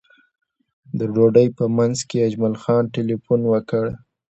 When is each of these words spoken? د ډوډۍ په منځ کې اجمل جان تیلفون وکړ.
د 0.97 0.99
ډوډۍ 1.13 1.47
په 1.57 1.65
منځ 1.77 1.97
کې 2.09 2.25
اجمل 2.27 2.53
جان 2.63 2.83
تیلفون 2.95 3.41
وکړ. 3.47 3.85